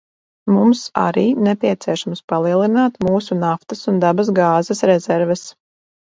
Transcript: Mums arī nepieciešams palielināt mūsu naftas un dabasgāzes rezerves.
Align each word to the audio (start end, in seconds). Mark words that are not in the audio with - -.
Mums 0.51 0.79
arī 0.99 1.25
nepieciešams 1.47 2.23
palielināt 2.33 2.97
mūsu 3.07 3.37
naftas 3.41 3.83
un 3.91 3.99
dabasgāzes 4.05 4.81
rezerves. 4.91 5.45